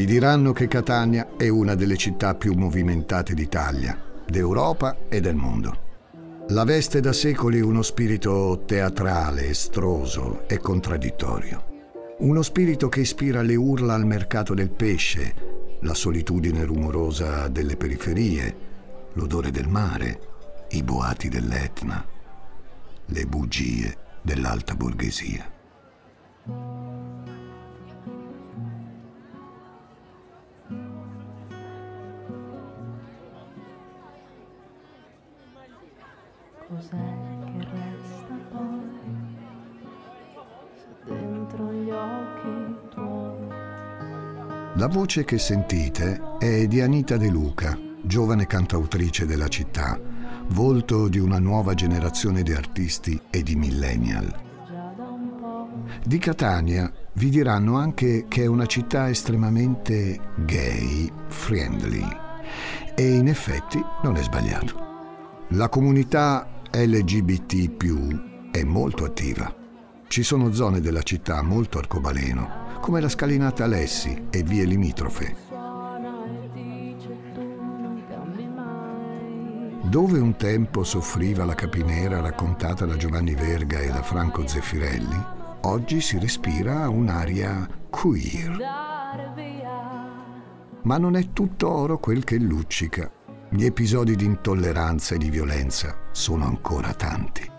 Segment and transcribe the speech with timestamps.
[0.00, 6.46] Vi diranno che Catania è una delle città più movimentate d'Italia, d'Europa e del mondo.
[6.48, 11.64] La veste da secoli uno spirito teatrale, estroso e contraddittorio.
[12.20, 15.34] Uno spirito che ispira le urla al mercato del pesce,
[15.80, 18.56] la solitudine rumorosa delle periferie,
[19.12, 20.20] l'odore del mare,
[20.70, 22.02] i boati dell'Etna,
[23.04, 25.49] le bugie dell'alta borghesia.
[44.90, 49.98] Voce che sentite è di Anita De Luca, giovane cantautrice della città,
[50.48, 54.48] volto di una nuova generazione di artisti e di millennial.
[56.04, 62.06] Di Catania vi diranno anche che è una città estremamente gay friendly
[62.96, 64.88] e in effetti non è sbagliato.
[65.50, 69.54] La comunità LGBT è molto attiva.
[70.08, 75.48] Ci sono zone della città molto arcobaleno, come la scalinata Alessi e vie limitrofe.
[79.82, 85.24] Dove un tempo soffriva la capinera raccontata da Giovanni Verga e da Franco Zeffirelli,
[85.62, 88.56] oggi si respira un'aria queer.
[90.82, 93.10] Ma non è tutto oro quel che luccica.
[93.50, 97.49] Gli episodi di intolleranza e di violenza sono ancora tanti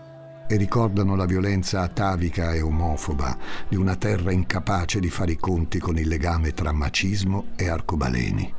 [0.52, 3.38] e ricordano la violenza atavica e omofoba
[3.70, 8.52] di una terra incapace di fare i conti con il legame tra macismo e arcobaleni.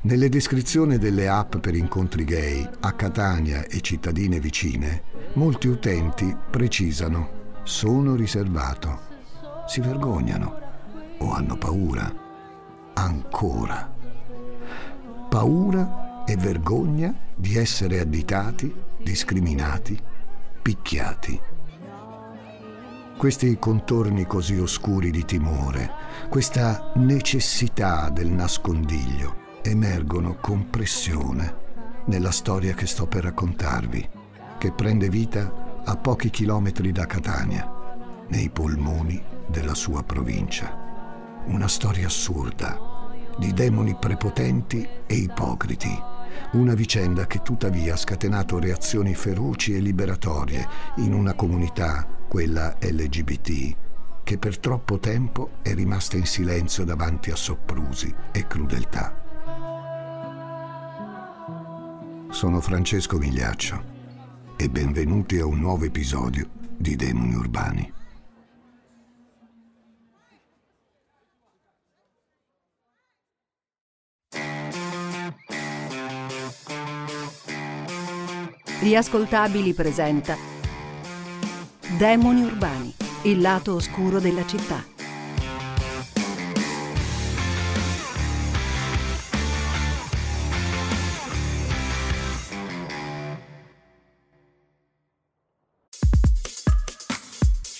[0.00, 5.02] Nelle descrizioni delle app per incontri gay a Catania e cittadine vicine,
[5.34, 9.00] molti utenti precisano sono riservato,
[9.66, 10.58] si vergognano
[11.18, 12.10] o hanno paura.
[12.94, 13.94] Ancora.
[15.28, 20.08] Paura e vergogna di essere additati, discriminati,
[20.60, 21.40] picchiati.
[23.16, 25.90] Questi contorni così oscuri di timore,
[26.28, 31.68] questa necessità del nascondiglio emergono con pressione
[32.06, 34.08] nella storia che sto per raccontarvi,
[34.58, 37.70] che prende vita a pochi chilometri da Catania,
[38.28, 40.88] nei polmoni della sua provincia.
[41.46, 42.78] Una storia assurda,
[43.38, 46.09] di demoni prepotenti e ipocriti.
[46.52, 53.76] Una vicenda che tuttavia ha scatenato reazioni feroci e liberatorie in una comunità, quella LGBT,
[54.24, 59.14] che per troppo tempo è rimasta in silenzio davanti a soprusi e crudeltà.
[62.30, 63.82] Sono Francesco Migliaccio
[64.56, 67.92] e benvenuti a un nuovo episodio di Demoni Urbani.
[78.80, 80.38] Riascoltabili presenta
[81.98, 84.82] Demoni urbani, il lato oscuro della città.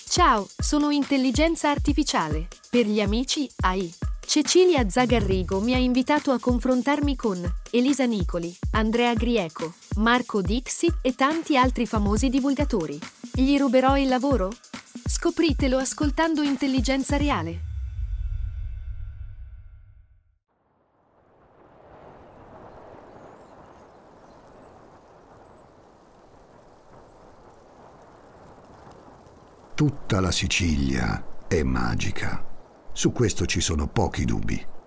[0.07, 2.47] Ciao, sono intelligenza artificiale.
[2.69, 3.91] Per gli amici AI.
[4.23, 11.15] Cecilia Zagarrigo mi ha invitato a confrontarmi con Elisa Nicoli, Andrea Grieco, Marco Dixit e
[11.15, 12.97] tanti altri famosi divulgatori.
[13.33, 14.49] Gli ruberò il lavoro?
[15.05, 17.69] Scopritelo ascoltando Intelligenza Reale.
[29.75, 32.45] Tutta la Sicilia è magica.
[32.93, 34.79] Su questo ci sono pochi dubbi.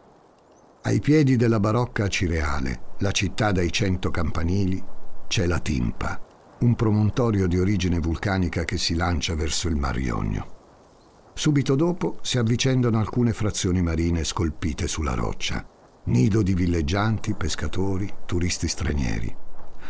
[0.86, 4.84] Ai piedi della barocca Cireale, la città dai cento campanili,
[5.26, 6.20] c'è la Timpa,
[6.58, 11.32] un promontorio di origine vulcanica che si lancia verso il Mar Ionio.
[11.32, 15.66] Subito dopo si avvicendano alcune frazioni marine scolpite sulla roccia,
[16.04, 19.34] nido di villeggianti, pescatori, turisti stranieri.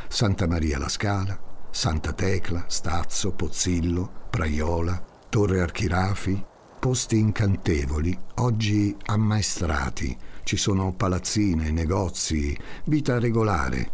[0.07, 1.37] Santa Maria la Scala,
[1.73, 6.41] Santa Tecla, Stazzo, Pozzillo, Praiola, Torre Archirafi,
[6.79, 10.17] posti incantevoli, oggi ammaestrati.
[10.45, 13.91] Ci sono palazzine, negozi, vita regolare,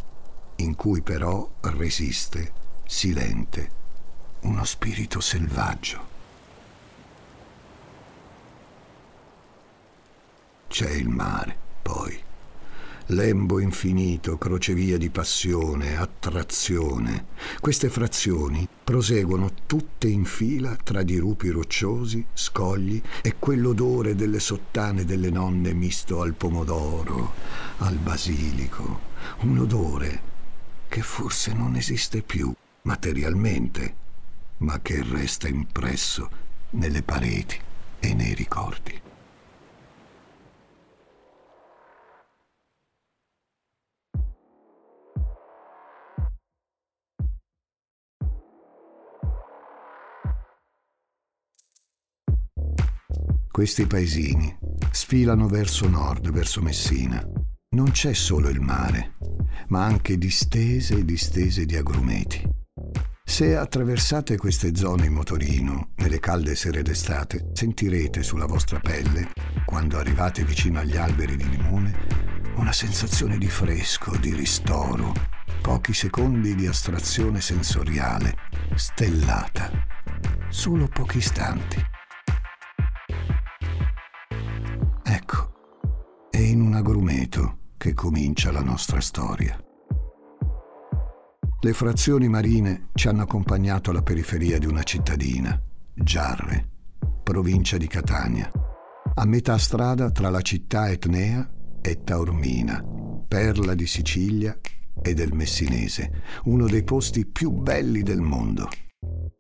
[0.56, 2.52] in cui però resiste,
[2.85, 3.70] silente,
[4.41, 6.08] uno spirito selvaggio.
[10.67, 12.29] C'è il mare, poi.
[13.10, 17.26] Lembo infinito, crocevia di passione, attrazione.
[17.60, 25.30] Queste frazioni Proseguono tutte in fila tra dirupi rocciosi, scogli e quell'odore delle sottane delle
[25.30, 27.34] nonne misto al pomodoro,
[27.78, 28.98] al basilico.
[29.42, 30.22] Un odore
[30.88, 32.52] che forse non esiste più
[32.82, 33.94] materialmente,
[34.56, 36.28] ma che resta impresso
[36.70, 37.60] nelle pareti
[38.00, 39.09] e nei ricordi.
[53.60, 54.56] Questi paesini
[54.90, 57.22] sfilano verso nord, verso Messina.
[57.76, 59.16] Non c'è solo il mare,
[59.68, 62.42] ma anche distese e distese di agrumeti.
[63.22, 69.28] Se attraversate queste zone in motorino, nelle calde sere d'estate, sentirete sulla vostra pelle,
[69.66, 71.94] quando arrivate vicino agli alberi di limone,
[72.56, 75.12] una sensazione di fresco, di ristoro,
[75.60, 78.36] pochi secondi di astrazione sensoriale,
[78.74, 79.70] stellata,
[80.48, 81.89] solo pochi istanti.
[87.80, 89.58] Che comincia la nostra storia.
[91.62, 95.58] Le frazioni marine ci hanno accompagnato alla periferia di una cittadina,
[95.94, 96.68] Giarre,
[97.22, 98.50] provincia di Catania,
[99.14, 101.50] a metà strada tra la città etnea
[101.80, 102.84] e Taormina,
[103.26, 104.58] perla di Sicilia
[105.00, 108.68] e del Messinese, uno dei posti più belli del mondo.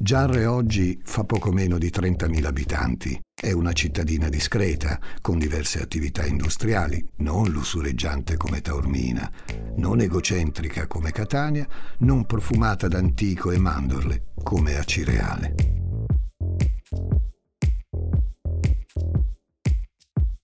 [0.02, 3.20] Giarre oggi fa poco meno di 30.000 abitanti.
[3.38, 9.30] È una cittadina discreta, con diverse attività industriali, non lussureggiante come Taormina,
[9.76, 11.68] non egocentrica come Catania,
[11.98, 15.54] non profumata d'antico e mandorle come Acireale.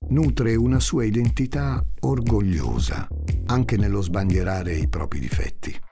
[0.08, 3.08] Nutre una sua identità orgogliosa,
[3.46, 5.85] anche nello sbandierare i propri difetti.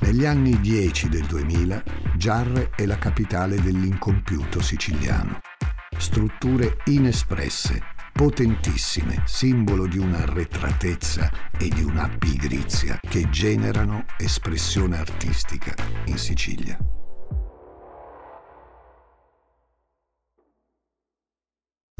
[0.00, 1.82] Negli anni 10 del 2000,
[2.16, 5.40] Giarre è la capitale dell'incompiuto siciliano.
[5.96, 7.80] Strutture inespresse,
[8.12, 15.74] potentissime, simbolo di un'arretratezza e di una pigrizia che generano espressione artistica
[16.06, 16.76] in Sicilia.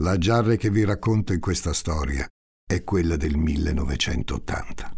[0.00, 2.26] La Giarre che vi racconto in questa storia
[2.66, 4.90] è quella del 1980.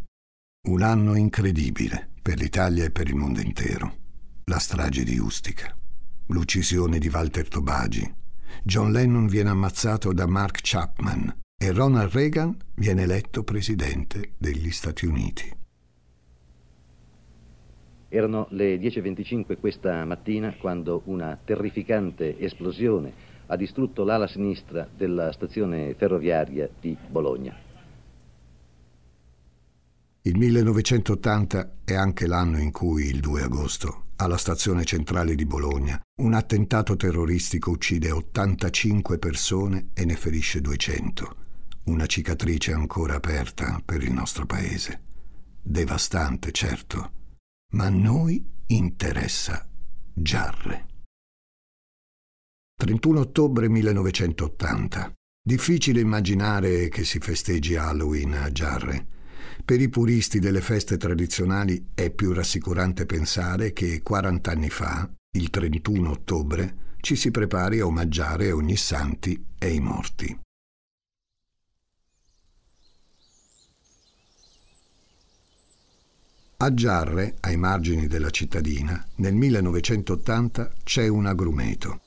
[0.69, 3.97] Un anno incredibile per l'Italia e per il mondo intero.
[4.44, 5.76] La strage di Ustica,
[6.29, 8.15] l'uccisione di Walter Tobagi.
[8.62, 15.05] John Lennon viene ammazzato da Mark Chapman e Ronald Reagan viene eletto presidente degli Stati
[15.05, 15.55] Uniti.
[18.09, 23.12] Erano le 10.25 questa mattina quando una terrificante esplosione
[23.49, 27.63] ha distrutto l'ala sinistra della stazione ferroviaria di Bologna.
[30.26, 36.00] Il 1980 è anche l'anno in cui, il 2 agosto, alla stazione centrale di Bologna,
[36.23, 41.37] un attentato terroristico uccide 85 persone e ne ferisce 200.
[41.85, 45.03] Una cicatrice ancora aperta per il nostro paese.
[45.61, 47.12] Devastante, certo,
[47.73, 49.69] ma a noi interessa
[50.11, 50.87] Giarre.
[52.81, 55.12] 31 ottobre 1980.
[55.47, 59.12] Difficile immaginare che si festeggi Halloween a Giarre
[59.65, 65.50] per i puristi delle feste tradizionali è più rassicurante pensare che 40 anni fa, il
[65.50, 70.40] 31 ottobre, ci si prepari a omaggiare ogni santi e i morti.
[76.57, 82.03] A Giarre, ai margini della cittadina, nel 1980 c'è un agrumeto.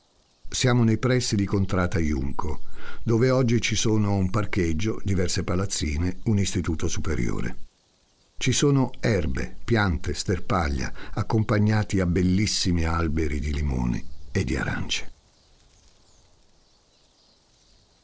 [0.49, 2.61] Siamo nei pressi di Contrata Iunco,
[3.03, 7.65] dove oggi ci sono un parcheggio, diverse palazzine, un istituto superiore.
[8.37, 15.11] Ci sono erbe, piante, sterpaglia, accompagnati a bellissimi alberi di limoni e di arance.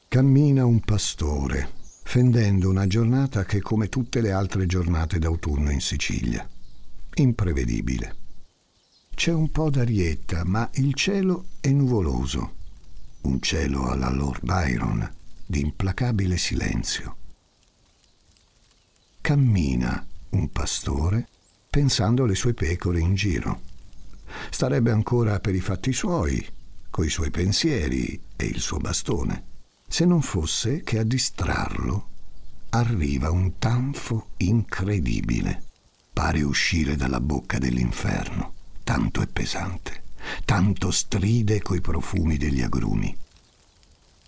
[0.07, 1.69] Cammina un pastore,
[2.03, 6.47] fendendo una giornata che è come tutte le altre giornate d'autunno in Sicilia.
[7.15, 8.22] Imprevedibile.
[9.15, 12.61] C'è un po' d'arietta, ma il cielo è nuvoloso
[13.23, 15.13] un cielo alla Lord Byron
[15.45, 17.15] di implacabile silenzio.
[19.21, 21.27] Cammina un pastore
[21.69, 23.61] pensando alle sue pecore in giro.
[24.49, 26.45] Starebbe ancora per i fatti suoi,
[26.89, 29.43] coi suoi pensieri e il suo bastone,
[29.87, 32.09] se non fosse che a distrarlo
[32.69, 35.63] arriva un tanfo incredibile.
[36.11, 38.52] Pare uscire dalla bocca dell'inferno,
[38.83, 40.03] tanto è pesante
[40.45, 43.15] tanto stride coi profumi degli agrumi.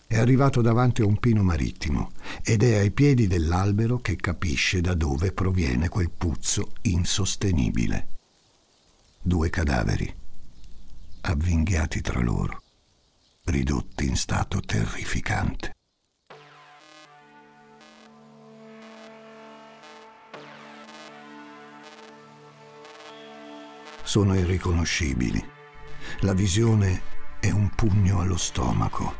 [0.08, 2.12] È arrivato davanti a un pino marittimo
[2.44, 8.14] ed è ai piedi dell'albero che capisce da dove proviene quel puzzo insostenibile.
[9.28, 10.14] due cadaveri,
[11.22, 12.62] avvinghiati tra loro,
[13.46, 15.75] ridotti in stato terrificante.
[24.16, 25.46] Sono irriconoscibili.
[26.22, 27.02] La visione
[27.42, 29.14] è un pugno allo stomaco.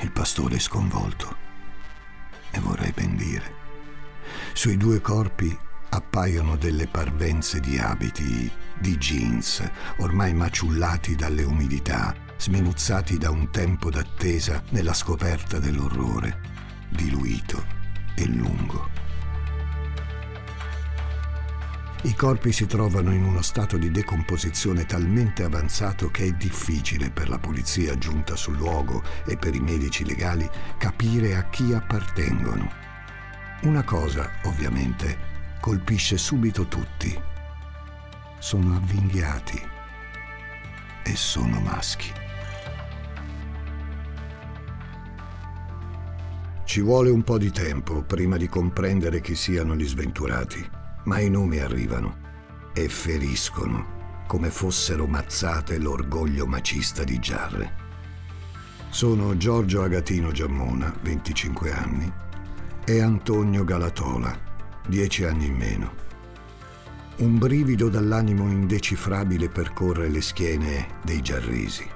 [0.00, 1.34] Il pastore è sconvolto.
[2.50, 3.54] E vorrei ben dire.
[4.52, 5.58] Sui due corpi
[5.88, 13.88] appaiono delle parvenze di abiti, di jeans, ormai maciullati dalle umidità, sminuzzati da un tempo
[13.88, 16.40] d'attesa nella scoperta dell'orrore,
[16.90, 17.64] diluito
[18.14, 18.90] e lungo.
[22.04, 27.30] I corpi si trovano in uno stato di decomposizione talmente avanzato che è difficile per
[27.30, 30.46] la polizia giunta sul luogo e per i medici legali
[30.76, 32.70] capire a chi appartengono.
[33.62, 35.16] Una cosa, ovviamente,
[35.62, 37.18] colpisce subito tutti.
[38.38, 39.62] Sono avvinghiati
[41.04, 42.12] e sono maschi.
[46.64, 51.30] Ci vuole un po' di tempo prima di comprendere chi siano gli sventurati, ma i
[51.30, 52.22] nomi arrivano
[52.72, 57.82] e feriscono come fossero mazzate l'orgoglio macista di Giarre.
[58.88, 62.12] Sono Giorgio Agatino Giammona, 25 anni,
[62.84, 64.36] e Antonio Galatola,
[64.86, 66.02] dieci anni in meno.
[67.16, 71.88] Un brivido dall'animo indecifrabile percorre le schiene dei giarresi.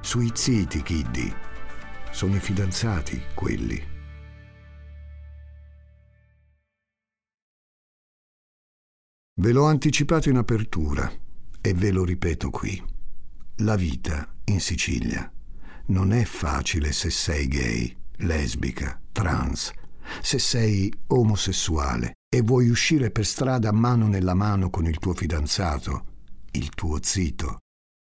[0.00, 1.32] Sui ziti, Kiddy.
[2.10, 3.91] Sono i fidanzati, quelli.
[9.40, 11.10] Ve l'ho anticipato in apertura
[11.60, 12.82] e ve lo ripeto qui.
[13.56, 15.30] La vita in Sicilia
[15.86, 19.72] non è facile se sei gay, lesbica, trans,
[20.20, 26.04] se sei omosessuale e vuoi uscire per strada mano nella mano con il tuo fidanzato,
[26.52, 27.58] il tuo zito,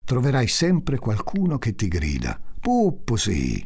[0.05, 3.65] troverai sempre qualcuno che ti grida Puppo sì.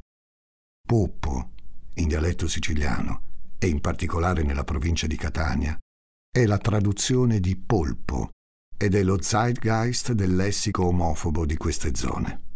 [0.87, 1.51] Puppo,
[1.95, 3.23] in dialetto siciliano,
[3.59, 5.79] e in particolare nella provincia di Catania,
[6.35, 8.31] è la traduzione di polpo
[8.77, 12.51] ed è lo zeitgeist del lessico omofobo di queste zone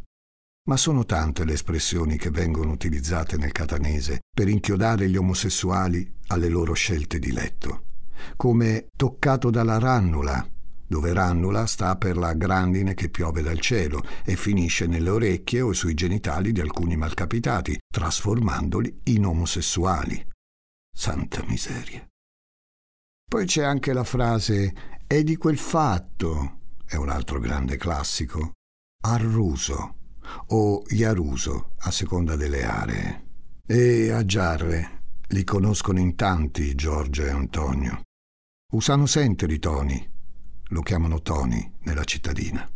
[0.66, 6.48] ma sono tante le espressioni che vengono utilizzate nel catanese per inchiodare gli omosessuali alle
[6.48, 7.84] loro scelte di letto,
[8.36, 10.44] come toccato dalla rannula,
[10.88, 15.72] dove rannula sta per la grandine che piove dal cielo e finisce nelle orecchie o
[15.72, 20.24] sui genitali di alcuni malcapitati, trasformandoli in omosessuali.
[20.92, 22.04] Santa miseria.
[23.28, 24.72] Poi c'è anche la frase
[25.04, 28.52] è di quel fatto, è un altro grande classico,
[29.02, 29.94] arruso
[30.48, 33.24] o Iaruso, a seconda delle aree.
[33.66, 38.02] E a Giarre li conoscono in tanti Giorgio e Antonio.
[38.72, 40.08] Usano senteri Toni,
[40.68, 42.68] lo chiamano Toni nella cittadina.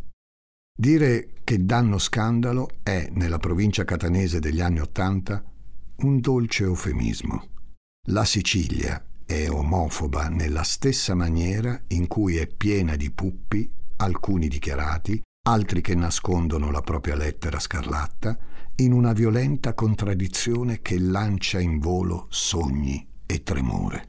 [0.76, 5.44] Dire che danno scandalo è, nella provincia catanese degli anni Ottanta,
[5.98, 7.48] un dolce eufemismo.
[8.08, 15.22] La Sicilia è omofoba nella stessa maniera in cui è piena di puppi, alcuni dichiarati,
[15.46, 18.36] altri che nascondono la propria lettera scarlatta,
[18.78, 24.08] in una violenta contraddizione che lancia in volo sogni e tremore.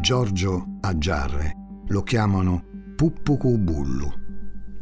[0.00, 1.54] Giorgio Aggiarre
[1.88, 2.64] lo chiamano
[2.96, 4.10] Puppo Cubullu,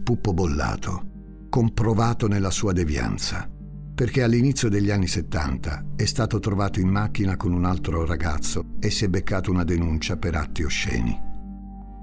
[0.04, 3.50] puppo bollato, comprovato nella sua devianza,
[4.00, 8.88] perché all'inizio degli anni 70 è stato trovato in macchina con un altro ragazzo e
[8.88, 11.14] si è beccato una denuncia per atti osceni.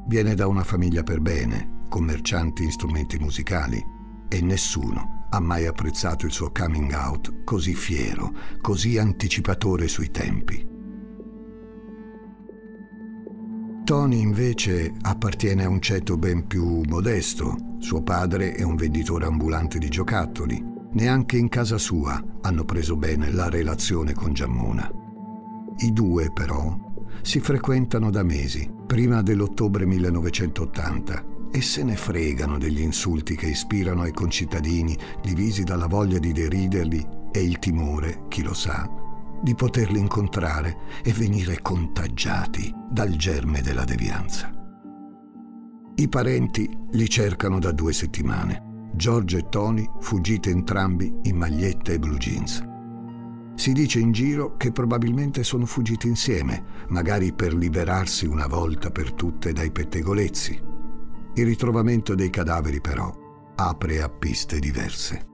[0.06, 3.84] Viene da una famiglia per bene, commercianti in strumenti musicali,
[4.30, 10.68] e nessuno ha mai apprezzato il suo coming out così fiero, così anticipatore sui tempi.
[13.86, 17.58] Tony invece appartiene a un ceto ben più modesto.
[17.80, 20.77] Suo padre è un venditore ambulante di giocattoli.
[20.94, 24.90] Neanche in casa sua hanno preso bene la relazione con Giammona.
[25.80, 26.76] I due, però,
[27.22, 34.02] si frequentano da mesi, prima dell'ottobre 1980, e se ne fregano degli insulti che ispirano
[34.02, 38.90] ai concittadini, divisi dalla voglia di deriderli e il timore, chi lo sa,
[39.42, 44.52] di poterli incontrare e venire contagiati dal germe della devianza.
[45.96, 48.67] I parenti li cercano da due settimane.
[48.98, 52.62] Giorgio e Tony fuggiti entrambi in maglietta e blue jeans.
[53.56, 59.14] Si dice in giro che probabilmente sono fuggiti insieme, magari per liberarsi una volta per
[59.14, 60.62] tutte dai pettegolezzi.
[61.36, 63.16] Il ritrovamento dei cadaveri però
[63.56, 65.26] apre a piste diverse.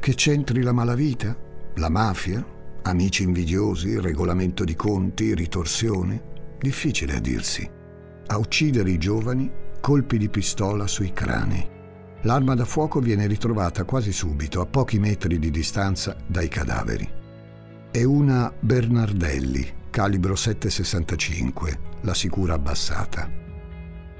[0.00, 1.36] Che c'entri la malavita?
[1.74, 2.58] La mafia?
[2.90, 4.00] Amici invidiosi?
[4.00, 5.32] Regolamento di conti?
[5.32, 6.56] Ritorsione?
[6.58, 7.70] Difficile a dirsi.
[8.26, 9.48] A uccidere i giovani
[9.80, 11.64] colpi di pistola sui crani.
[12.22, 17.08] L'arma da fuoco viene ritrovata quasi subito, a pochi metri di distanza dai cadaveri.
[17.92, 23.30] È una Bernardelli, calibro 7,65, la sicura abbassata.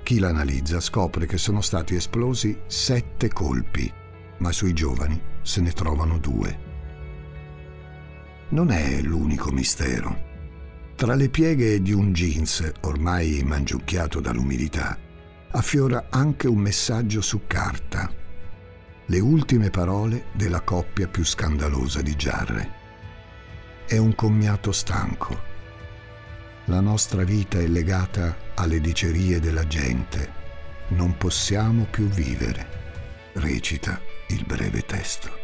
[0.04, 3.92] Chi l'analizza scopre che sono stati esplosi sette colpi,
[4.38, 6.69] ma sui giovani se ne trovano due.
[8.50, 10.28] Non è l'unico mistero.
[10.96, 14.98] Tra le pieghe di un jeans ormai mangiucchiato dall'umidità,
[15.52, 18.12] affiora anche un messaggio su carta.
[19.06, 22.72] Le ultime parole della coppia più scandalosa di Giarre.
[23.86, 25.48] È un commiato stanco.
[26.64, 30.38] La nostra vita è legata alle dicerie della gente.
[30.88, 32.66] Non possiamo più vivere,
[33.34, 35.39] recita il breve testo.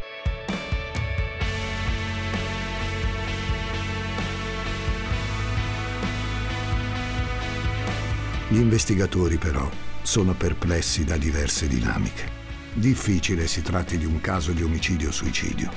[8.49, 9.69] Gli investigatori però
[10.03, 12.31] sono perplessi da diverse dinamiche.
[12.75, 15.69] Difficile si tratti di un caso di omicidio-suicidio.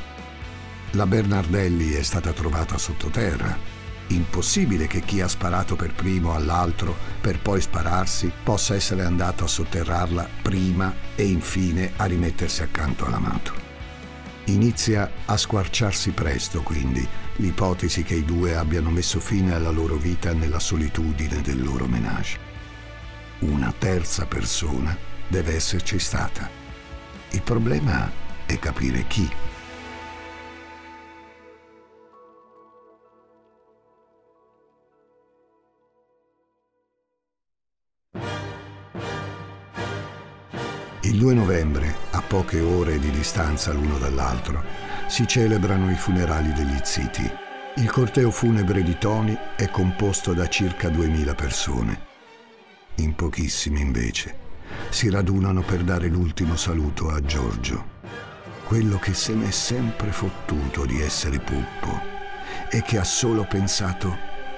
[0.92, 3.58] La Bernardelli è stata trovata sottoterra.
[4.10, 9.48] Impossibile che chi ha sparato per primo all'altro per poi spararsi possa essere andato a
[9.48, 13.52] sotterrarla prima e infine a rimettersi accanto all'amato.
[14.46, 17.08] Inizia a squarciarsi presto, quindi,
[17.38, 22.49] l'ipotesi che i due abbiano messo fine alla loro vita nella solitudine del loro menage
[23.40, 26.50] una terza persona deve esserci stata.
[27.32, 28.12] Il problema
[28.46, 29.30] è capire chi.
[41.02, 44.64] Il 2 novembre, a poche ore di distanza l'uno dall'altro,
[45.08, 47.30] si celebrano i funerali degli ziti.
[47.78, 52.09] Il corteo funebre di Tony è composto da circa 2000 persone.
[53.00, 54.36] In pochissimi, invece,
[54.90, 57.98] si radunano per dare l'ultimo saluto a Giorgio,
[58.66, 61.98] quello che se n'è sempre fottuto di essere puppo
[62.70, 64.14] e che ha solo pensato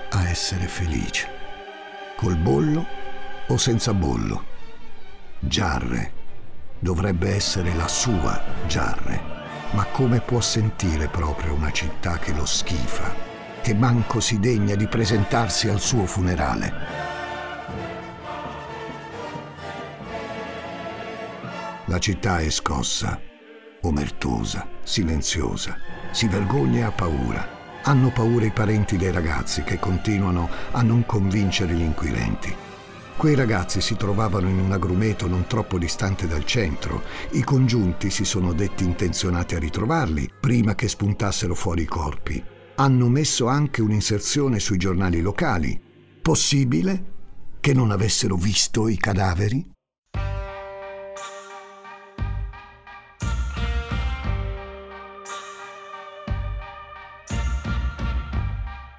[0.09, 1.27] a essere felice.
[2.15, 2.87] Col bollo
[3.45, 4.43] o senza bollo?
[5.37, 6.19] Giarre.
[6.79, 9.21] Dovrebbe essere la sua Giarre.
[9.73, 13.13] Ma come può sentire proprio una città che lo schifa,
[13.61, 17.10] che manco si degna di presentarsi al suo funerale?
[21.91, 23.19] La città è scossa,
[23.81, 25.75] omertosa, silenziosa,
[26.11, 27.45] si vergogna e ha paura.
[27.83, 32.55] Hanno paura i parenti dei ragazzi che continuano a non convincere gli inquirenti.
[33.17, 37.03] Quei ragazzi si trovavano in un agrumeto non troppo distante dal centro.
[37.31, 42.41] I congiunti si sono detti intenzionati a ritrovarli prima che spuntassero fuori i corpi.
[42.75, 45.77] Hanno messo anche un'inserzione sui giornali locali.
[46.21, 47.03] Possibile
[47.59, 49.71] che non avessero visto i cadaveri?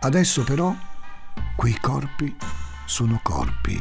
[0.04, 0.74] Adesso però
[1.54, 2.34] quei corpi
[2.86, 3.80] sono corpi,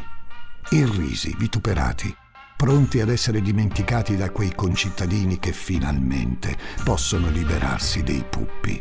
[0.70, 2.14] irrisi, vituperati,
[2.56, 8.80] pronti ad essere dimenticati da quei concittadini che finalmente possono liberarsi dei puppi.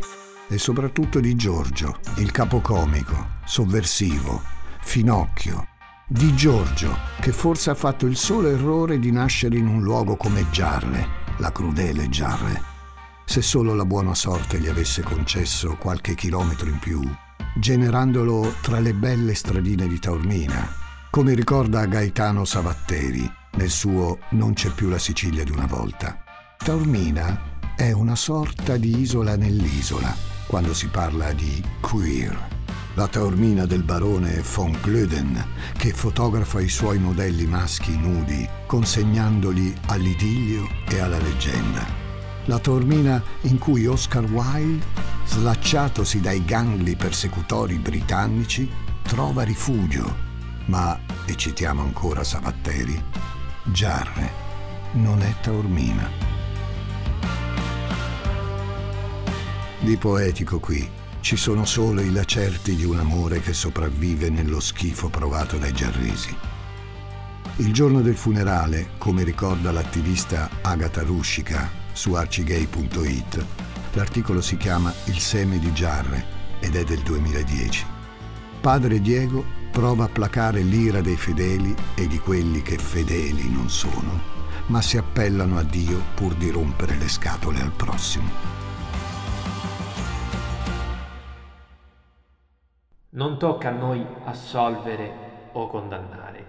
[0.50, 4.44] E soprattutto di Giorgio, il capocomico, sovversivo,
[4.82, 5.68] finocchio,
[6.08, 10.46] di Giorgio, che forse ha fatto il solo errore di nascere in un luogo come
[10.52, 12.62] Giarre, la crudele Giarre.
[13.26, 17.02] Se solo la buona sorte gli avesse concesso qualche chilometro in più,
[17.56, 20.68] generandolo tra le belle stradine di Taormina,
[21.10, 26.24] come ricorda Gaetano Savatteri nel suo Non c'è più la Sicilia di una volta.
[26.58, 30.16] Taormina è una sorta di isola nell'isola
[30.48, 32.60] quando si parla di queer.
[32.96, 35.44] La Taormina del barone von Glöden
[35.78, 42.01] che fotografa i suoi modelli maschi nudi consegnandoli all'idillio e alla leggenda
[42.46, 44.86] la tormina in cui Oscar Wilde,
[45.26, 48.70] slacciatosi dai gangli persecutori britannici,
[49.04, 50.30] trova rifugio.
[50.66, 53.02] Ma, e citiamo ancora Savatteri,
[53.64, 54.50] Giarre
[54.94, 56.10] non è Taormina.
[59.80, 60.90] Di poetico qui
[61.22, 66.36] ci sono solo i lacerti di un amore che sopravvive nello schifo provato dai giarresi.
[67.58, 73.46] Il giorno del funerale, come ricorda l'attivista Agatha Ruscica su arcigay.it.
[73.94, 76.26] L'articolo si chiama Il seme di Giarre
[76.60, 77.86] ed è del 2010.
[78.60, 84.20] Padre Diego prova a placare l'ira dei fedeli e di quelli che fedeli non sono,
[84.70, 88.30] ma si appellano a Dio pur di rompere le scatole al prossimo.
[93.10, 96.46] Non tocca a noi assolvere o condannare.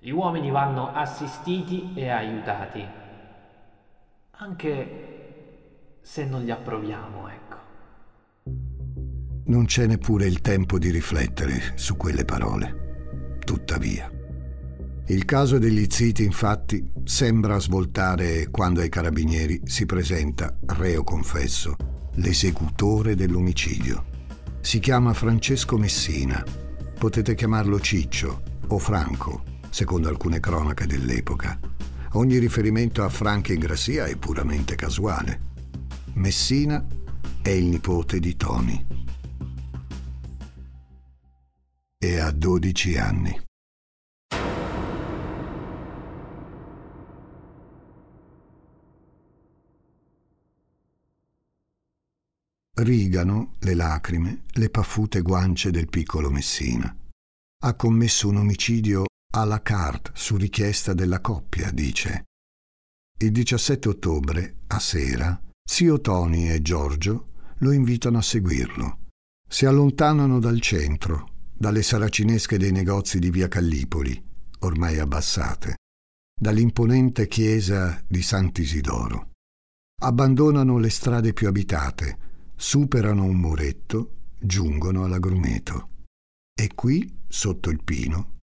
[0.00, 3.06] Gli uomini vanno assistiti e aiutati,
[4.40, 7.56] anche se non li approviamo, ecco.
[9.46, 13.36] Non c'è neppure il tempo di riflettere su quelle parole.
[13.44, 14.10] Tuttavia,
[15.06, 21.76] il caso degli ziti, infatti, sembra svoltare quando ai carabinieri si presenta, reo confesso,
[22.16, 24.04] l'esecutore dell'omicidio.
[24.60, 26.44] Si chiama Francesco Messina.
[26.98, 31.58] Potete chiamarlo Ciccio o Franco, secondo alcune cronache dell'epoca.
[32.18, 35.52] Ogni riferimento a Franco Ingrassia è puramente casuale.
[36.14, 36.84] Messina
[37.40, 38.86] è il nipote di Tony.
[41.96, 43.40] E ha 12 anni.
[52.78, 56.92] Rigano le lacrime le paffute guance del piccolo Messina.
[57.62, 62.24] Ha commesso un omicidio à la carte su richiesta della coppia, dice.
[63.20, 69.06] Il 17 ottobre, a sera, zio Tony e Giorgio lo invitano a seguirlo.
[69.46, 74.22] Si allontanano dal centro, dalle saracinesche dei negozi di via Callipoli,
[74.60, 75.76] ormai abbassate,
[76.40, 79.32] dall'imponente chiesa di Sant'Isidoro.
[80.00, 82.18] Abbandonano le strade più abitate,
[82.54, 85.88] superano un muretto, giungono all'agrumeto.
[86.54, 88.37] E qui, sotto il pino,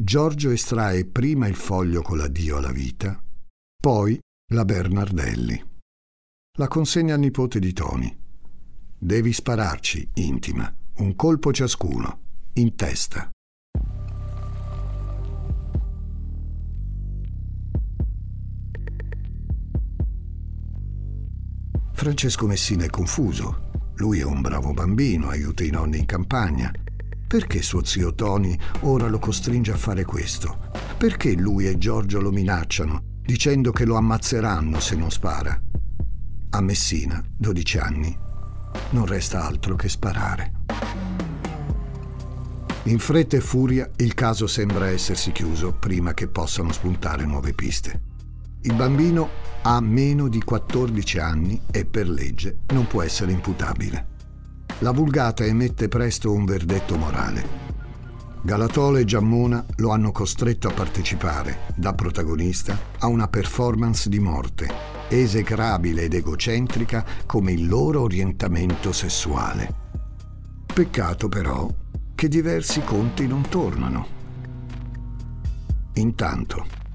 [0.00, 3.20] Giorgio estrae prima il foglio con l'addio alla vita,
[3.82, 4.16] poi
[4.52, 5.60] la Bernardelli.
[6.56, 8.16] La consegna al nipote di Tony.
[8.96, 12.20] Devi spararci, intima, un colpo ciascuno,
[12.54, 13.28] in testa.
[21.92, 23.70] Francesco Messina è confuso.
[23.96, 26.72] Lui è un bravo bambino, aiuta i nonni in campagna.
[27.28, 30.70] Perché suo zio Tony ora lo costringe a fare questo?
[30.96, 35.60] Perché lui e Giorgio lo minacciano, dicendo che lo ammazzeranno se non spara?
[36.48, 38.18] A Messina, 12 anni,
[38.92, 40.52] non resta altro che sparare.
[42.84, 48.00] In fretta e furia il caso sembra essersi chiuso prima che possano spuntare nuove piste.
[48.62, 49.28] Il bambino
[49.60, 54.16] ha meno di 14 anni e per legge non può essere imputabile.
[54.80, 57.66] La vulgata emette presto un verdetto morale.
[58.42, 64.68] Galatolo e Giammona lo hanno costretto a partecipare, da protagonista, a una performance di morte,
[65.08, 69.74] esecrabile ed egocentrica come il loro orientamento sessuale.
[70.72, 71.68] Peccato però
[72.14, 74.06] che diversi conti non tornano.
[75.94, 76.86] Intanto,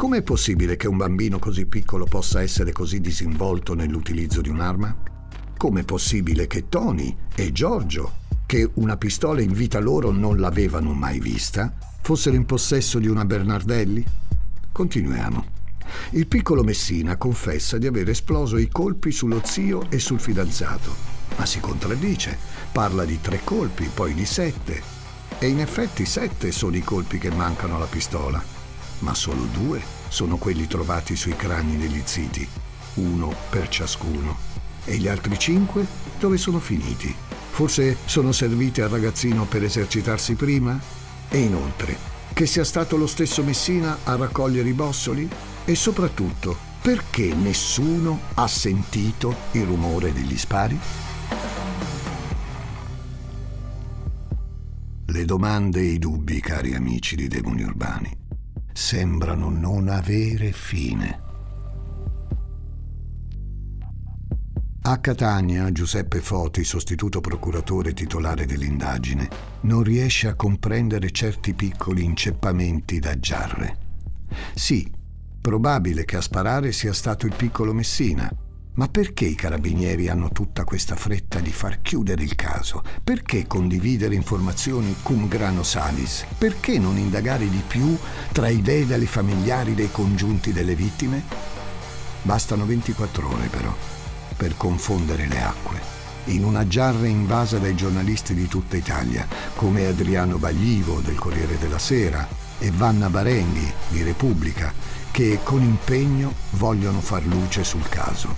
[0.00, 5.09] Com'è possibile che un bambino così piccolo possa essere così disinvolto nell'utilizzo di un'arma?
[5.60, 8.12] Com'è possibile che Tony e Giorgio,
[8.46, 11.70] che una pistola in vita loro non l'avevano mai vista,
[12.00, 14.02] fossero in possesso di una Bernardelli?
[14.72, 15.44] Continuiamo.
[16.12, 20.94] Il piccolo Messina confessa di aver esploso i colpi sullo zio e sul fidanzato,
[21.36, 22.38] ma si contraddice.
[22.72, 24.80] Parla di tre colpi, poi di sette.
[25.38, 28.42] E in effetti sette sono i colpi che mancano alla pistola
[29.00, 32.46] ma solo due sono quelli trovati sui crani degli ziti,
[32.94, 34.59] uno per ciascuno.
[34.84, 35.86] E gli altri cinque
[36.18, 37.14] dove sono finiti?
[37.50, 40.78] Forse sono serviti al ragazzino per esercitarsi prima?
[41.28, 41.96] E inoltre,
[42.32, 45.28] che sia stato lo stesso Messina a raccogliere i bossoli?
[45.64, 50.78] E soprattutto, perché nessuno ha sentito il rumore degli spari?
[55.06, 58.20] Le domande e i dubbi, cari amici di Demoni Urbani
[58.72, 61.29] sembrano non avere fine.
[64.90, 69.28] A Catania, Giuseppe Foti, sostituto procuratore titolare dell'indagine,
[69.60, 73.76] non riesce a comprendere certi piccoli inceppamenti da giarre.
[74.52, 74.90] Sì,
[75.40, 78.28] probabile che a sparare sia stato il piccolo Messina,
[78.74, 82.82] ma perché i carabinieri hanno tutta questa fretta di far chiudere il caso?
[83.04, 86.26] Perché condividere informazioni cum grano salis?
[86.36, 87.96] Perché non indagare di più
[88.32, 91.22] tra i dedali familiari dei congiunti delle vittime?
[92.22, 93.89] Bastano 24 ore però
[94.40, 95.78] per confondere le acque.
[96.26, 101.78] In una giarra invasa dai giornalisti di tutta Italia, come Adriano Baglivo del Corriere della
[101.78, 102.26] Sera
[102.58, 104.72] e Vanna Barenghi di Repubblica,
[105.10, 108.34] che con impegno vogliono far luce sul caso.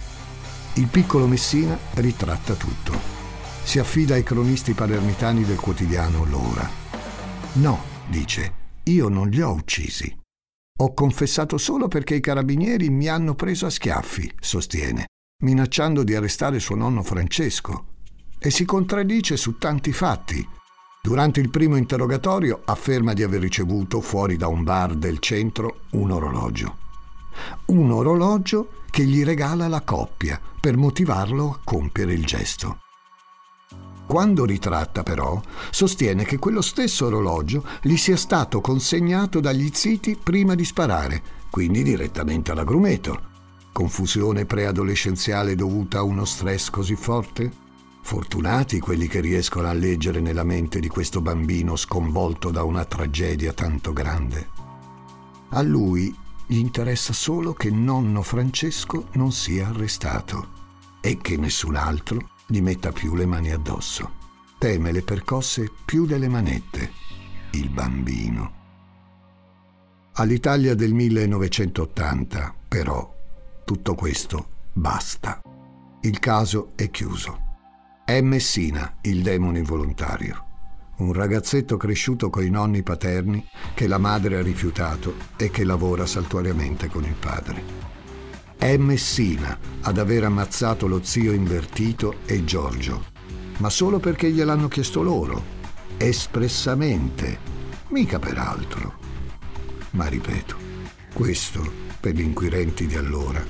[0.75, 2.99] Il piccolo Messina ritratta tutto.
[3.62, 6.69] Si affida ai cronisti palermitani del quotidiano L'Ora.
[7.55, 10.12] No, dice, io non li ho uccisi.
[10.81, 15.07] Ho confessato solo perché i carabinieri mi hanno preso a schiaffi, sostiene,
[15.42, 17.85] minacciando di arrestare suo nonno Francesco.
[18.38, 20.46] E si contraddice su tanti fatti.
[21.00, 26.11] Durante il primo interrogatorio afferma di aver ricevuto fuori da un bar del centro un
[26.11, 26.76] orologio.
[27.66, 32.78] Un orologio che gli regala la coppia per motivarlo a compiere il gesto.
[34.07, 40.55] Quando ritratta però, sostiene che quello stesso orologio gli sia stato consegnato dagli ziti prima
[40.55, 43.31] di sparare, quindi direttamente all'agrumeto.
[43.73, 47.51] Confusione preadolescenziale dovuta a uno stress così forte?
[48.03, 53.55] Fortunati quelli che riescono a leggere nella mente di questo bambino sconvolto da una tragedia
[53.55, 54.49] tanto grande.
[55.51, 56.15] A lui
[56.47, 60.61] gli interessa solo che nonno Francesco non sia arrestato
[61.01, 64.21] e che nessun altro gli metta più le mani addosso.
[64.59, 66.93] Teme le percosse più delle manette,
[67.53, 68.61] il bambino.
[70.15, 73.21] All'Italia del 1980, però,
[73.64, 75.40] tutto questo basta.
[76.03, 77.51] Il caso è chiuso.
[78.05, 80.46] È Messina il demone involontario.
[80.98, 86.88] Un ragazzetto cresciuto coi nonni paterni che la madre ha rifiutato e che lavora saltuariamente
[86.88, 87.90] con il padre.
[88.57, 93.05] È Messina ad aver ammazzato lo zio invertito e Giorgio,
[93.59, 95.42] ma solo perché gliel'hanno chiesto loro,
[95.96, 97.38] espressamente,
[97.88, 98.94] mica per altro.
[99.90, 100.57] Ma ripeto,
[101.12, 103.41] questo per gli inquirenti di allora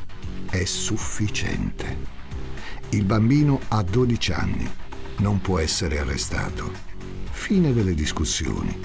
[0.51, 1.97] è sufficiente.
[2.91, 4.71] Il bambino ha 12 anni,
[5.21, 6.71] non può essere arrestato.
[7.31, 8.79] Fine delle discussioni.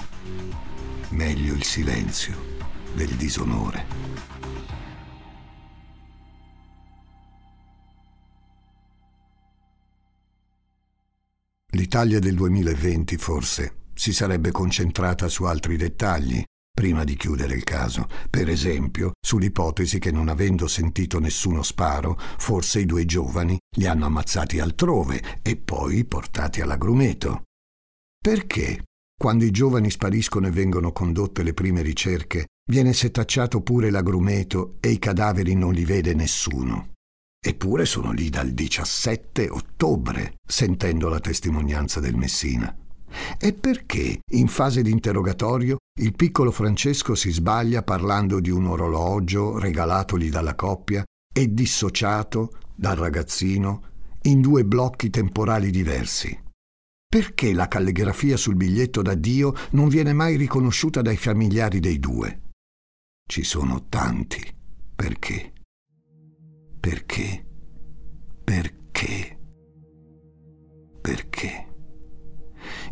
[1.10, 2.34] Meglio il silenzio
[2.94, 3.84] del disonore.
[11.72, 16.42] L'Italia del 2020 forse si sarebbe concentrata su altri dettagli
[16.78, 22.78] prima di chiudere il caso, per esempio sull'ipotesi che non avendo sentito nessuno sparo, forse
[22.78, 27.42] i due giovani li hanno ammazzati altrove e poi portati all'agrumeto.
[28.22, 28.84] Perché,
[29.20, 34.90] quando i giovani spariscono e vengono condotte le prime ricerche, viene setacciato pure l'agrumeto e
[34.90, 36.92] i cadaveri non li vede nessuno?
[37.44, 42.72] Eppure sono lì dal 17 ottobre, sentendo la testimonianza del Messina.
[43.38, 49.58] E perché, in fase di interrogatorio, il piccolo Francesco si sbaglia parlando di un orologio
[49.58, 53.82] regalatogli dalla coppia e dissociato dal ragazzino
[54.22, 56.38] in due blocchi temporali diversi?
[57.08, 62.42] Perché la calligrafia sul biglietto d'addio non viene mai riconosciuta dai familiari dei due?
[63.26, 64.42] Ci sono tanti
[64.94, 65.52] perché.
[66.80, 67.46] Perché?
[68.44, 69.38] Perché?
[71.00, 71.67] Perché?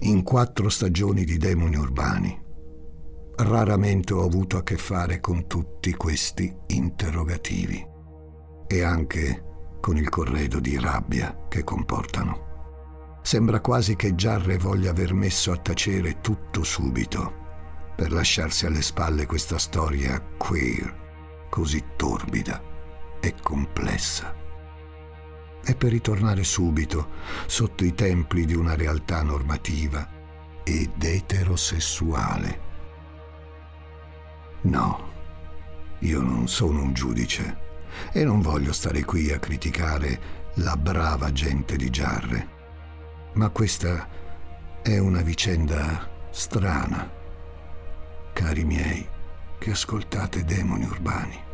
[0.00, 2.44] In quattro stagioni di demoni urbani,
[3.36, 7.84] raramente ho avuto a che fare con tutti questi interrogativi
[8.66, 9.42] e anche
[9.80, 12.44] con il corredo di rabbia che comportano.
[13.22, 17.44] Sembra quasi che Jarre voglia aver messo a tacere tutto subito
[17.96, 22.62] per lasciarsi alle spalle questa storia queer, così torbida
[23.20, 24.45] e complessa.
[25.68, 27.08] E per ritornare subito
[27.46, 30.08] sotto i templi di una realtà normativa
[30.62, 32.60] ed eterosessuale.
[34.62, 35.12] No,
[36.00, 37.64] io non sono un giudice
[38.12, 42.48] e non voglio stare qui a criticare la brava gente di Giarre.
[43.32, 44.08] Ma questa
[44.82, 47.10] è una vicenda strana,
[48.32, 49.06] cari miei,
[49.58, 51.45] che ascoltate demoni urbani.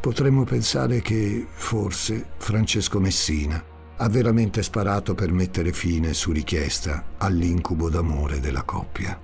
[0.00, 3.62] Potremmo pensare che, forse, Francesco Messina
[3.98, 9.18] ha veramente sparato per mettere fine, su richiesta, all'incubo d'amore della coppia.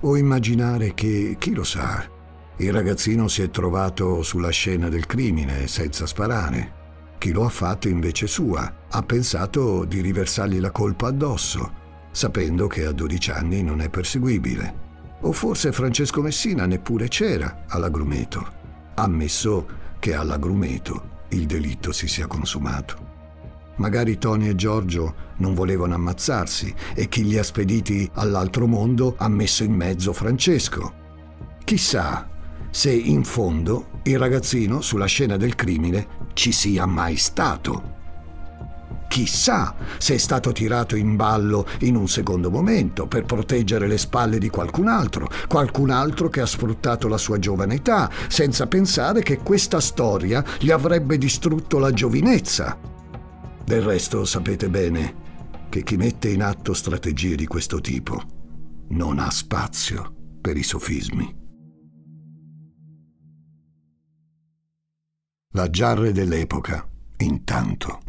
[0.00, 2.08] O immaginare che, chi lo sa,
[2.56, 6.78] il ragazzino si è trovato sulla scena del crimine senza sparare.
[7.18, 11.72] Chi lo ha fatto invece sua ha pensato di riversargli la colpa addosso,
[12.10, 14.88] sapendo che a 12 anni non è perseguibile.
[15.20, 18.58] O forse Francesco Messina neppure c'era all'agrumeto.
[18.94, 19.66] Ammesso
[20.00, 23.06] che all'agrumeto il delitto si sia consumato.
[23.76, 29.28] Magari Tony e Giorgio non volevano ammazzarsi e chi li ha spediti all'altro mondo ha
[29.28, 30.92] messo in mezzo Francesco.
[31.64, 32.28] Chissà
[32.70, 37.98] se in fondo il ragazzino sulla scena del crimine ci sia mai stato.
[39.10, 44.38] Chissà se è stato tirato in ballo in un secondo momento per proteggere le spalle
[44.38, 49.38] di qualcun altro, qualcun altro che ha sfruttato la sua giovane età, senza pensare che
[49.38, 52.78] questa storia gli avrebbe distrutto la giovinezza.
[53.64, 55.14] Del resto sapete bene
[55.70, 58.22] che chi mette in atto strategie di questo tipo
[58.90, 61.36] non ha spazio per i sofismi.
[65.54, 68.02] La giarre dell'epoca, intanto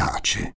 [0.00, 0.54] tace.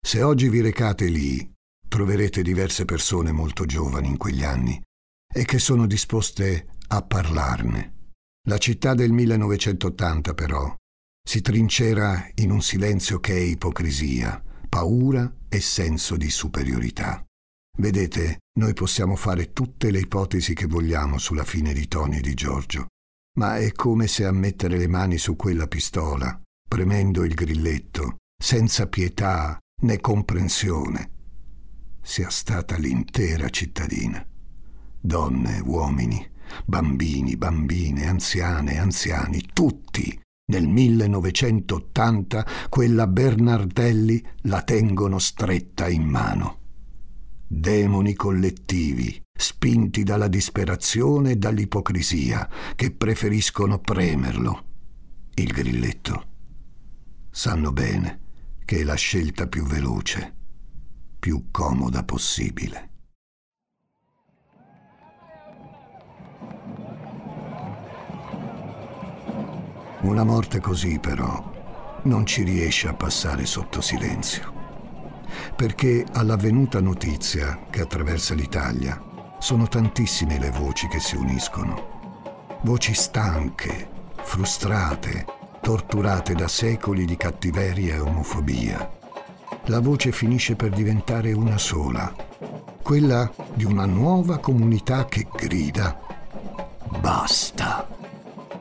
[0.00, 1.46] Se oggi vi recate lì,
[1.86, 4.82] troverete diverse persone molto giovani in quegli anni
[5.30, 8.12] e che sono disposte a parlarne.
[8.48, 10.74] La città del 1980, però,
[11.22, 17.22] si trincera in un silenzio che è ipocrisia, paura e senso di superiorità.
[17.76, 22.32] Vedete, noi possiamo fare tutte le ipotesi che vogliamo sulla fine di Tony e di
[22.32, 22.86] Giorgio,
[23.36, 28.88] ma è come se a mettere le mani su quella pistola, premendo il grilletto, senza
[28.88, 31.10] pietà né comprensione,
[32.02, 34.26] sia stata l'intera cittadina.
[35.00, 36.28] Donne, uomini,
[36.66, 46.58] bambini, bambine, anziane, anziani, tutti nel 1980 quella Bernardelli la tengono stretta in mano.
[47.46, 54.64] Demoni collettivi, spinti dalla disperazione e dall'ipocrisia, che preferiscono premerlo.
[55.34, 56.24] Il grilletto.
[57.30, 58.21] Sanno bene
[58.72, 60.34] che è la scelta più veloce,
[61.18, 62.88] più comoda possibile.
[70.00, 74.50] Una morte così però non ci riesce a passare sotto silenzio,
[75.54, 83.90] perché all'avvenuta notizia che attraversa l'Italia sono tantissime le voci che si uniscono, voci stanche,
[84.22, 88.98] frustrate, torturate da secoli di cattiveria e omofobia.
[89.66, 92.12] La voce finisce per diventare una sola,
[92.82, 95.98] quella di una nuova comunità che grida
[97.00, 97.88] basta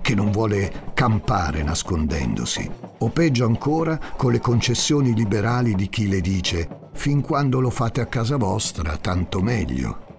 [0.01, 6.21] che non vuole campare nascondendosi, o peggio ancora con le concessioni liberali di chi le
[6.21, 10.09] dice fin quando lo fate a casa vostra, tanto meglio.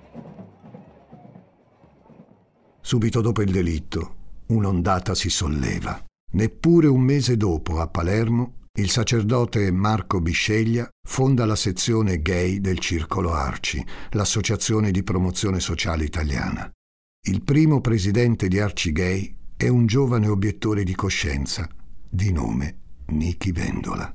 [2.80, 4.14] Subito dopo il delitto,
[4.46, 6.11] un'ondata si solleva.
[6.32, 12.78] Neppure un mese dopo, a Palermo, il sacerdote Marco Bisceglia fonda la sezione gay del
[12.78, 16.70] Circolo Arci, l'associazione di promozione sociale italiana.
[17.24, 21.68] Il primo presidente di Arci Gay è un giovane obiettore di coscienza
[22.08, 24.12] di nome Nichi Vendola.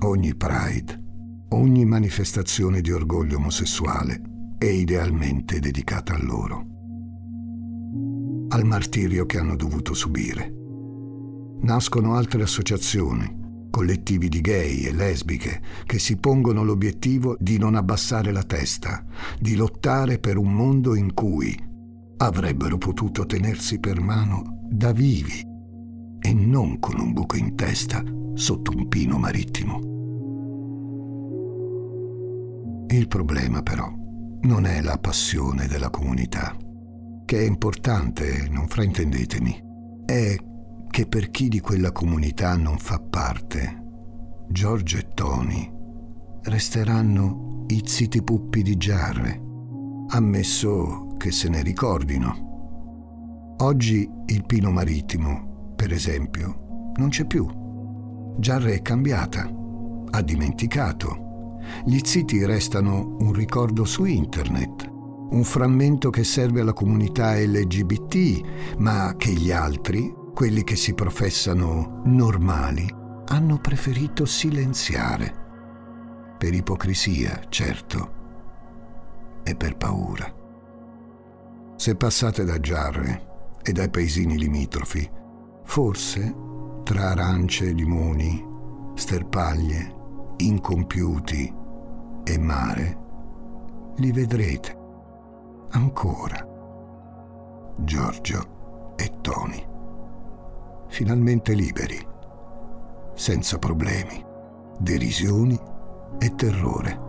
[0.00, 1.02] Ogni Pride,
[1.50, 4.20] ogni manifestazione di orgoglio omosessuale
[4.58, 6.73] è idealmente dedicata a loro,
[8.54, 10.52] al martirio che hanno dovuto subire.
[11.62, 18.30] Nascono altre associazioni, collettivi di gay e lesbiche che si pongono l'obiettivo di non abbassare
[18.30, 19.04] la testa,
[19.40, 21.58] di lottare per un mondo in cui
[22.18, 25.44] avrebbero potuto tenersi per mano da vivi
[26.20, 29.80] e non con un buco in testa sotto un pino marittimo.
[32.86, 33.92] Il problema però
[34.42, 36.56] non è la passione della comunità,
[37.34, 39.60] che è importante, non fraintendetemi,
[40.04, 40.36] è
[40.88, 43.82] che per chi di quella comunità non fa parte,
[44.48, 45.68] Giorgio e Tony
[46.42, 49.42] resteranno i ziti puppi di Giarre,
[50.10, 53.56] ammesso che se ne ricordino.
[53.62, 57.48] Oggi il Pino Marittimo, per esempio, non c'è più.
[58.38, 59.50] Giarre è cambiata,
[60.08, 61.58] ha dimenticato.
[61.84, 64.92] Gli ziti restano un ricordo su internet,
[65.34, 72.02] un frammento che serve alla comunità LGBT, ma che gli altri, quelli che si professano
[72.04, 72.88] normali,
[73.26, 75.42] hanno preferito silenziare.
[76.38, 78.12] Per ipocrisia, certo,
[79.42, 80.32] e per paura.
[81.76, 85.10] Se passate da Giarre e dai paesini limitrofi,
[85.64, 86.32] forse
[86.84, 88.46] tra arance, limoni,
[88.94, 89.94] sterpaglie,
[90.36, 91.52] incompiuti
[92.22, 92.98] e mare,
[93.96, 94.82] li vedrete
[95.70, 96.46] ancora.
[97.76, 99.66] Giorgio e Tony,
[100.88, 101.98] finalmente liberi,
[103.14, 104.24] senza problemi,
[104.78, 105.58] derisioni
[106.18, 107.00] e terrore,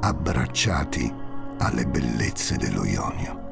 [0.00, 1.12] abbracciati
[1.58, 3.46] alle bellezze dello Ionio.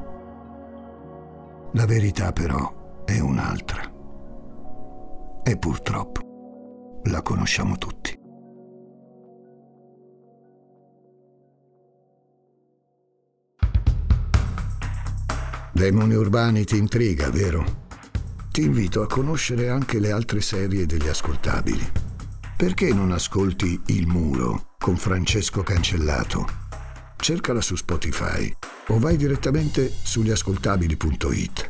[1.72, 3.82] La verità però è un'altra.
[5.42, 8.15] E purtroppo la conosciamo tutti.
[15.76, 17.62] Demoni urbani ti intriga, vero?
[18.50, 21.86] Ti invito a conoscere anche le altre serie degli ascoltabili.
[22.56, 26.46] Perché non ascolti Il Muro con Francesco Cancellato?
[27.18, 28.50] cercala su Spotify
[28.86, 31.68] o vai direttamente sugliascoltabili.it.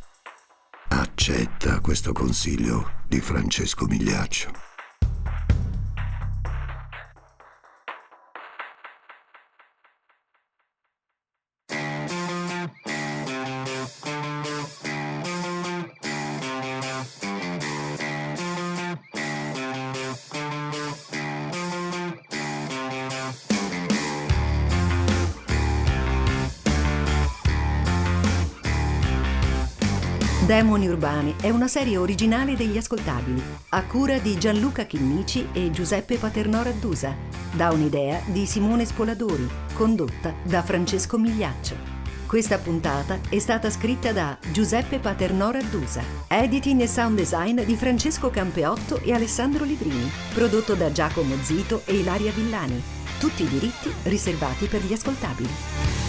[0.90, 4.65] Accetta questo consiglio di Francesco Migliaccio.
[31.46, 37.14] È una serie originale degli ascoltabili, a cura di Gianluca Chinnici e Giuseppe Paternò Raddusa,
[37.52, 41.76] da un'idea di Simone Spoladori, condotta da Francesco Migliaccio.
[42.26, 48.28] Questa puntata è stata scritta da Giuseppe Paternò Raddusa, editing e sound design di Francesco
[48.28, 52.82] Campeotto e Alessandro Livrini, prodotto da Giacomo Zito e Ilaria Villani.
[53.20, 56.05] Tutti i diritti riservati per gli ascoltabili.